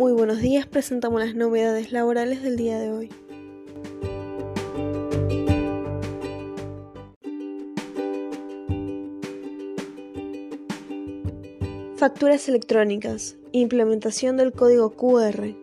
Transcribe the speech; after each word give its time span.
Muy 0.00 0.12
buenos 0.12 0.40
días, 0.40 0.66
presentamos 0.66 1.20
las 1.20 1.34
novedades 1.34 1.92
laborales 1.92 2.42
del 2.42 2.56
día 2.56 2.78
de 2.78 2.90
hoy. 2.90 3.10
Facturas 11.96 12.48
electrónicas. 12.48 13.36
Implementación 13.52 14.38
del 14.38 14.52
código 14.52 14.88
QR. 14.96 15.54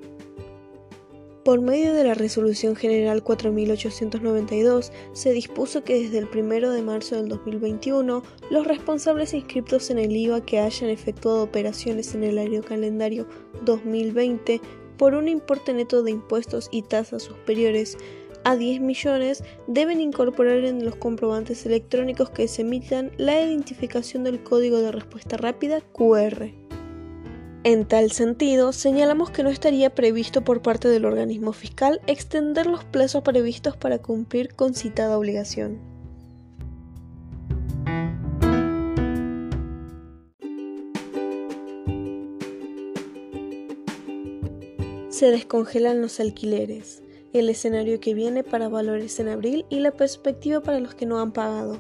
Por 1.48 1.62
medio 1.62 1.94
de 1.94 2.04
la 2.04 2.14
Resolución 2.14 2.76
General 2.76 3.24
4892, 3.24 4.92
se 5.14 5.32
dispuso 5.32 5.82
que 5.82 5.98
desde 5.98 6.18
el 6.18 6.28
1 6.28 6.72
de 6.72 6.82
marzo 6.82 7.16
del 7.16 7.30
2021, 7.30 8.22
los 8.52 8.68
responsables 8.68 9.34
inscriptos 9.34 9.90
en 9.90 9.98
el 9.98 10.14
IVA 10.14 10.42
que 10.42 10.60
hayan 10.60 10.90
efectuado 10.90 11.42
operaciones 11.42 12.14
en 12.16 12.26
el 12.26 12.38
año 12.38 12.62
calendario 12.64 13.30
2020 13.64 14.60
por 14.98 15.14
un 15.14 15.30
importe 15.30 15.74
neto 15.74 16.04
de 16.04 16.12
impuestos 16.12 16.68
y 16.70 16.82
tasas 16.82 17.24
superiores 17.24 17.98
a 18.44 18.58
10 18.58 18.82
millones 18.82 19.42
deben 19.68 20.02
incorporar 20.02 20.66
en 20.66 20.84
los 20.84 20.98
comprobantes 20.98 21.66
electrónicos 21.66 22.30
que 22.30 22.50
se 22.50 22.64
emitan 22.64 23.14
la 23.16 23.42
identificación 23.42 24.26
del 24.26 24.44
código 24.44 24.82
de 24.82 24.92
respuesta 24.92 25.38
rápida 25.38 25.80
QR. 25.80 26.67
En 27.70 27.86
tal 27.86 28.12
sentido, 28.12 28.72
señalamos 28.72 29.30
que 29.30 29.44
no 29.44 29.50
estaría 29.50 29.94
previsto 29.94 30.42
por 30.42 30.62
parte 30.62 30.88
del 30.88 31.04
organismo 31.04 31.52
fiscal 31.52 32.00
extender 32.08 32.66
los 32.66 32.86
plazos 32.86 33.24
previstos 33.24 33.76
para 33.76 34.00
cumplir 34.00 34.56
con 34.56 34.74
citada 34.74 35.18
obligación. 35.18 35.78
Se 45.10 45.30
descongelan 45.30 46.00
los 46.02 46.22
alquileres, 46.22 47.04
el 47.34 47.50
escenario 47.50 48.00
que 48.00 48.14
viene 48.14 48.46
para 48.46 48.70
valores 48.70 49.20
en 49.20 49.28
abril 49.28 49.66
y 49.68 49.82
la 49.82 49.92
perspectiva 49.92 50.62
para 50.62 50.80
los 50.80 50.96
que 50.96 51.06
no 51.06 51.20
han 51.20 51.34
pagado. 51.34 51.78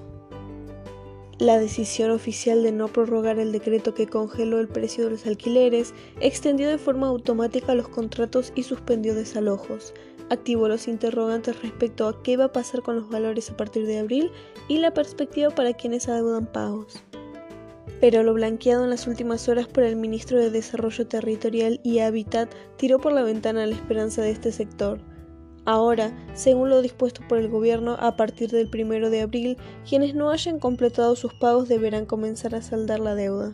La 1.39 1.59
decisión 1.59 2.09
oficial 2.09 2.63
de 2.63 2.71
no 2.71 2.87
prorrogar 2.87 3.37
el 3.37 3.51
decreto 3.51 3.93
que 3.93 4.07
congeló 4.07 4.59
el 4.59 4.67
precio 4.67 5.03
de 5.03 5.11
los 5.11 5.27
alquileres 5.27 5.93
extendió 6.19 6.67
de 6.67 6.79
forma 6.79 7.05
automática 7.07 7.75
los 7.75 7.89
contratos 7.89 8.51
y 8.55 8.63
suspendió 8.63 9.13
desalojos. 9.13 9.93
Activó 10.31 10.67
los 10.67 10.87
interrogantes 10.87 11.61
respecto 11.61 12.07
a 12.07 12.23
qué 12.23 12.37
va 12.37 12.45
a 12.45 12.51
pasar 12.51 12.81
con 12.81 12.95
los 12.95 13.09
valores 13.09 13.51
a 13.51 13.55
partir 13.55 13.85
de 13.85 13.99
abril 13.99 14.31
y 14.67 14.79
la 14.79 14.95
perspectiva 14.95 15.51
para 15.51 15.73
quienes 15.73 16.09
adeudan 16.09 16.51
pagos. 16.51 17.03
Pero 18.01 18.23
lo 18.23 18.33
blanqueado 18.33 18.85
en 18.85 18.89
las 18.89 19.05
últimas 19.05 19.47
horas 19.47 19.67
por 19.67 19.83
el 19.83 19.95
ministro 19.95 20.39
de 20.39 20.49
Desarrollo 20.49 21.05
Territorial 21.05 21.79
y 21.83 21.99
Hábitat 21.99 22.51
tiró 22.77 22.97
por 22.97 23.13
la 23.13 23.21
ventana 23.21 23.67
la 23.67 23.75
esperanza 23.75 24.23
de 24.23 24.31
este 24.31 24.51
sector. 24.51 24.99
Ahora, 25.67 26.13
según 26.33 26.69
lo 26.69 26.81
dispuesto 26.81 27.27
por 27.27 27.39
el 27.39 27.49
gobierno, 27.49 27.97
a 27.99 28.15
partir 28.15 28.49
del 28.51 28.69
1 28.73 29.09
de 29.09 29.19
abril, 29.19 29.57
quienes 29.85 30.15
no 30.15 30.29
hayan 30.29 30.59
completado 30.59 31.13
sus 31.17 31.33
pagos 31.33 31.67
deberán 31.67 32.05
comenzar 32.05 32.55
a 32.55 32.61
saldar 32.61 33.01
la 33.01 33.15
deuda. 33.15 33.53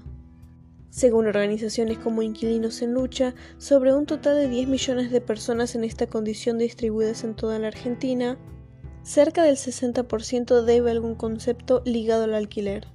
Según 0.92 1.26
organizaciones 1.26 1.98
como 1.98 2.22
Inquilinos 2.22 2.84
en 2.84 2.94
Lucha, 2.94 3.34
sobre 3.58 3.96
un 3.96 4.06
total 4.06 4.36
de 4.36 4.48
10 4.48 4.68
millones 4.68 5.10
de 5.10 5.22
personas 5.22 5.74
en 5.74 5.84
esta 5.84 6.06
condición 6.06 6.60
distribuidas 6.60 7.24
en 7.24 7.34
toda 7.34 7.58
la 7.58 7.70
Argentina, 7.70 8.38
cerca 9.02 9.42
del 9.42 9.56
60% 9.56 10.62
debe 10.62 10.92
algún 10.92 11.16
concepto 11.16 11.82
ligado 11.84 12.26
al 12.26 12.36
alquiler. 12.36 12.86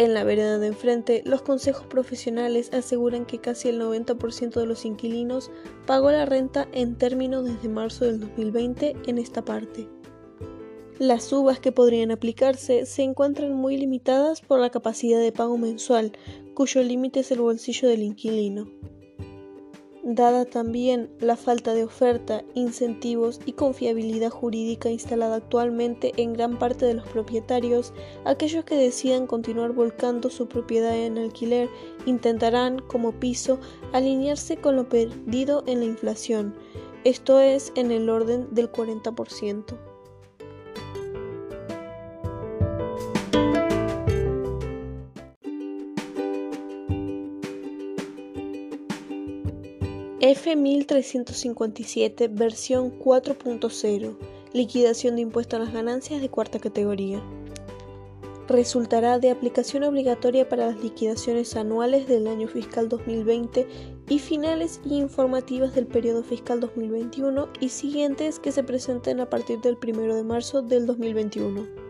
En 0.00 0.14
la 0.14 0.24
vereda 0.24 0.58
de 0.58 0.68
enfrente, 0.68 1.22
los 1.26 1.42
consejos 1.42 1.84
profesionales 1.84 2.72
aseguran 2.72 3.26
que 3.26 3.38
casi 3.38 3.68
el 3.68 3.78
90% 3.78 4.58
de 4.58 4.64
los 4.64 4.86
inquilinos 4.86 5.50
pagó 5.86 6.10
la 6.10 6.24
renta 6.24 6.66
en 6.72 6.96
términos 6.96 7.44
desde 7.44 7.68
marzo 7.68 8.06
del 8.06 8.18
2020 8.18 8.96
en 9.06 9.18
esta 9.18 9.44
parte. 9.44 9.90
Las 10.98 11.24
subas 11.24 11.60
que 11.60 11.70
podrían 11.70 12.12
aplicarse 12.12 12.86
se 12.86 13.02
encuentran 13.02 13.52
muy 13.52 13.76
limitadas 13.76 14.40
por 14.40 14.58
la 14.58 14.70
capacidad 14.70 15.20
de 15.20 15.32
pago 15.32 15.58
mensual, 15.58 16.12
cuyo 16.54 16.82
límite 16.82 17.20
es 17.20 17.30
el 17.30 17.42
bolsillo 17.42 17.86
del 17.86 18.02
inquilino. 18.02 18.70
Dada 20.02 20.46
también 20.46 21.10
la 21.20 21.36
falta 21.36 21.74
de 21.74 21.84
oferta, 21.84 22.42
incentivos 22.54 23.38
y 23.44 23.52
confiabilidad 23.52 24.30
jurídica 24.30 24.88
instalada 24.88 25.36
actualmente 25.36 26.12
en 26.16 26.32
gran 26.32 26.58
parte 26.58 26.86
de 26.86 26.94
los 26.94 27.06
propietarios, 27.06 27.92
aquellos 28.24 28.64
que 28.64 28.76
decidan 28.76 29.26
continuar 29.26 29.72
volcando 29.72 30.30
su 30.30 30.48
propiedad 30.48 30.96
en 30.96 31.18
alquiler 31.18 31.68
intentarán, 32.06 32.78
como 32.78 33.12
piso, 33.12 33.58
alinearse 33.92 34.56
con 34.56 34.76
lo 34.76 34.88
perdido 34.88 35.64
en 35.66 35.80
la 35.80 35.86
inflación, 35.86 36.54
esto 37.04 37.40
es 37.40 37.72
en 37.76 37.90
el 37.90 38.10
orden 38.10 38.48
del 38.54 38.70
40%. 38.70 39.89
F1357 50.20 52.28
versión 52.30 52.98
4.0 52.98 54.16
Liquidación 54.52 55.16
de 55.16 55.22
impuesto 55.22 55.56
a 55.56 55.60
las 55.60 55.72
ganancias 55.72 56.20
de 56.20 56.28
cuarta 56.28 56.58
categoría. 56.58 57.22
Resultará 58.46 59.18
de 59.18 59.30
aplicación 59.30 59.82
obligatoria 59.82 60.46
para 60.46 60.66
las 60.66 60.82
liquidaciones 60.82 61.56
anuales 61.56 62.06
del 62.06 62.26
año 62.26 62.48
fiscal 62.48 62.90
2020 62.90 63.66
y 64.10 64.18
finales 64.18 64.82
y 64.84 64.98
informativas 64.98 65.74
del 65.74 65.86
periodo 65.86 66.22
fiscal 66.22 66.60
2021 66.60 67.48
y 67.58 67.70
siguientes 67.70 68.38
que 68.38 68.52
se 68.52 68.62
presenten 68.62 69.20
a 69.20 69.30
partir 69.30 69.62
del 69.62 69.78
1 69.82 70.16
de 70.16 70.24
marzo 70.24 70.60
del 70.60 70.84
2021. 70.84 71.89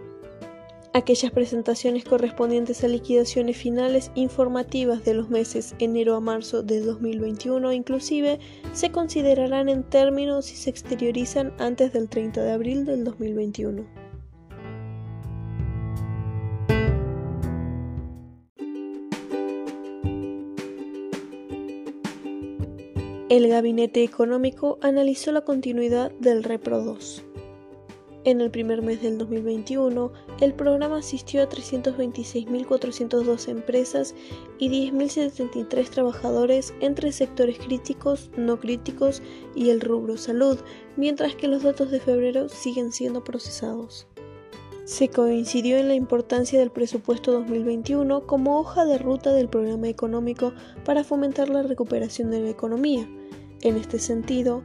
Aquellas 0.92 1.30
presentaciones 1.30 2.04
correspondientes 2.04 2.82
a 2.82 2.88
liquidaciones 2.88 3.56
finales 3.56 4.10
informativas 4.16 5.04
de 5.04 5.14
los 5.14 5.30
meses 5.30 5.76
enero 5.78 6.16
a 6.16 6.20
marzo 6.20 6.64
de 6.64 6.80
2021 6.80 7.72
inclusive 7.72 8.40
se 8.72 8.90
considerarán 8.90 9.68
en 9.68 9.84
términos 9.84 10.46
si 10.46 10.56
se 10.56 10.68
exteriorizan 10.68 11.52
antes 11.60 11.92
del 11.92 12.08
30 12.08 12.42
de 12.42 12.50
abril 12.50 12.84
del 12.86 13.04
2021. 13.04 13.86
El 23.28 23.46
Gabinete 23.46 24.02
Económico 24.02 24.80
analizó 24.82 25.30
la 25.30 25.42
continuidad 25.42 26.10
del 26.18 26.42
Repro 26.42 26.82
2. 26.82 27.29
En 28.24 28.42
el 28.42 28.50
primer 28.50 28.82
mes 28.82 29.00
del 29.00 29.16
2021, 29.16 30.12
el 30.42 30.52
programa 30.52 30.98
asistió 30.98 31.42
a 31.42 31.48
326.402 31.48 33.48
empresas 33.48 34.14
y 34.58 34.68
10.073 34.68 35.88
trabajadores 35.88 36.74
entre 36.80 37.12
sectores 37.12 37.58
críticos, 37.58 38.30
no 38.36 38.60
críticos 38.60 39.22
y 39.54 39.70
el 39.70 39.80
rubro 39.80 40.18
salud, 40.18 40.58
mientras 40.96 41.34
que 41.34 41.48
los 41.48 41.62
datos 41.62 41.90
de 41.90 42.00
febrero 42.00 42.50
siguen 42.50 42.92
siendo 42.92 43.24
procesados. 43.24 44.06
Se 44.84 45.08
coincidió 45.08 45.78
en 45.78 45.88
la 45.88 45.94
importancia 45.94 46.58
del 46.58 46.70
presupuesto 46.70 47.32
2021 47.32 48.26
como 48.26 48.58
hoja 48.58 48.84
de 48.84 48.98
ruta 48.98 49.32
del 49.32 49.48
programa 49.48 49.88
económico 49.88 50.52
para 50.84 51.04
fomentar 51.04 51.48
la 51.48 51.62
recuperación 51.62 52.30
de 52.30 52.40
la 52.40 52.50
economía. 52.50 53.08
En 53.62 53.76
este 53.76 53.98
sentido, 53.98 54.62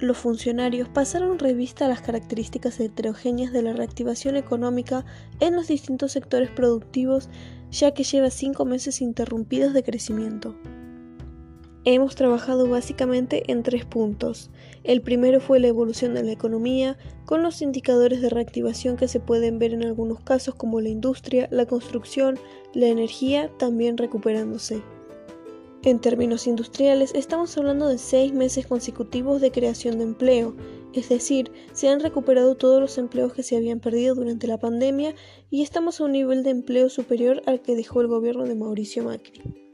los 0.00 0.16
funcionarios 0.16 0.88
pasaron 0.88 1.38
revista 1.38 1.84
a 1.84 1.88
las 1.88 2.00
características 2.00 2.80
heterogéneas 2.80 3.52
de 3.52 3.62
la 3.62 3.74
reactivación 3.74 4.36
económica 4.36 5.04
en 5.40 5.54
los 5.54 5.68
distintos 5.68 6.12
sectores 6.12 6.50
productivos, 6.50 7.28
ya 7.70 7.92
que 7.92 8.04
lleva 8.04 8.30
cinco 8.30 8.64
meses 8.64 9.02
interrumpidos 9.02 9.74
de 9.74 9.82
crecimiento. 9.82 10.56
Hemos 11.84 12.14
trabajado 12.14 12.68
básicamente 12.68 13.50
en 13.50 13.62
tres 13.62 13.86
puntos. 13.86 14.50
El 14.84 15.00
primero 15.00 15.40
fue 15.40 15.60
la 15.60 15.68
evolución 15.68 16.12
de 16.12 16.22
la 16.22 16.32
economía, 16.32 16.98
con 17.24 17.42
los 17.42 17.62
indicadores 17.62 18.20
de 18.20 18.28
reactivación 18.28 18.96
que 18.96 19.08
se 19.08 19.20
pueden 19.20 19.58
ver 19.58 19.72
en 19.72 19.84
algunos 19.84 20.20
casos 20.20 20.54
como 20.54 20.80
la 20.80 20.90
industria, 20.90 21.48
la 21.50 21.64
construcción, 21.66 22.38
la 22.74 22.88
energía 22.88 23.50
también 23.58 23.96
recuperándose. 23.96 24.82
En 25.82 25.98
términos 25.98 26.46
industriales, 26.46 27.12
estamos 27.14 27.56
hablando 27.56 27.88
de 27.88 27.96
seis 27.96 28.34
meses 28.34 28.66
consecutivos 28.66 29.40
de 29.40 29.50
creación 29.50 29.96
de 29.96 30.04
empleo, 30.04 30.54
es 30.92 31.08
decir, 31.08 31.50
se 31.72 31.88
han 31.88 32.00
recuperado 32.00 32.54
todos 32.54 32.80
los 32.82 32.98
empleos 32.98 33.32
que 33.32 33.42
se 33.42 33.56
habían 33.56 33.80
perdido 33.80 34.14
durante 34.14 34.46
la 34.46 34.58
pandemia 34.58 35.14
y 35.48 35.62
estamos 35.62 35.98
a 35.98 36.04
un 36.04 36.12
nivel 36.12 36.42
de 36.42 36.50
empleo 36.50 36.90
superior 36.90 37.42
al 37.46 37.62
que 37.62 37.76
dejó 37.76 38.02
el 38.02 38.08
gobierno 38.08 38.44
de 38.44 38.56
Mauricio 38.56 39.04
Macri. 39.04 39.69